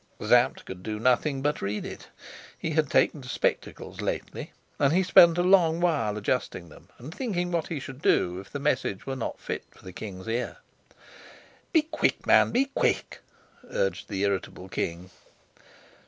Sapt 0.19 0.65
could 0.65 0.81
do 0.81 0.99
nothing 0.99 1.43
but 1.43 1.61
read 1.61 1.85
it. 1.85 2.07
He 2.57 2.71
had 2.71 2.89
taken 2.89 3.21
to 3.21 3.29
spectacles 3.29 4.01
lately, 4.01 4.51
and 4.79 4.91
he 4.93 5.03
spent 5.03 5.37
a 5.37 5.43
long 5.43 5.79
while 5.79 6.17
adjusting 6.17 6.69
them 6.69 6.89
and 6.97 7.13
thinking 7.13 7.51
what 7.51 7.67
he 7.67 7.79
should 7.79 8.01
do 8.01 8.39
if 8.39 8.49
the 8.49 8.57
message 8.57 9.05
were 9.05 9.15
not 9.15 9.39
fit 9.39 9.63
for 9.69 9.85
the 9.85 9.93
king's 9.93 10.27
ear. 10.27 10.57
"Be 11.71 11.83
quick, 11.83 12.25
man, 12.25 12.49
be 12.49 12.65
quick!" 12.73 13.19
urged 13.69 14.09
the 14.09 14.23
irritable 14.23 14.69
king. 14.69 15.11